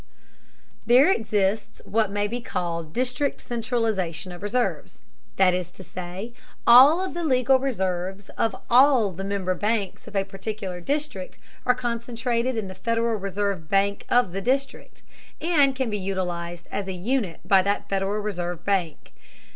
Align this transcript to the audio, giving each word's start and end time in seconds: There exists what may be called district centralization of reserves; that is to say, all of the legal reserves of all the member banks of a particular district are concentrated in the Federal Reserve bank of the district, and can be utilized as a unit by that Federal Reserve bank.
There 0.87 1.11
exists 1.11 1.79
what 1.85 2.09
may 2.09 2.27
be 2.27 2.41
called 2.41 2.91
district 2.91 3.39
centralization 3.39 4.31
of 4.31 4.41
reserves; 4.41 4.99
that 5.35 5.53
is 5.53 5.69
to 5.73 5.83
say, 5.83 6.33
all 6.65 6.99
of 6.99 7.13
the 7.13 7.23
legal 7.23 7.59
reserves 7.59 8.29
of 8.29 8.55
all 8.67 9.11
the 9.11 9.23
member 9.23 9.53
banks 9.53 10.07
of 10.07 10.15
a 10.15 10.23
particular 10.25 10.81
district 10.81 11.37
are 11.67 11.75
concentrated 11.75 12.57
in 12.57 12.67
the 12.67 12.73
Federal 12.73 13.15
Reserve 13.17 13.69
bank 13.69 14.07
of 14.09 14.31
the 14.31 14.41
district, 14.41 15.03
and 15.39 15.75
can 15.75 15.91
be 15.91 15.99
utilized 15.99 16.67
as 16.71 16.87
a 16.87 16.93
unit 16.93 17.39
by 17.45 17.61
that 17.61 17.87
Federal 17.87 18.21
Reserve 18.21 18.65
bank. 18.65 19.13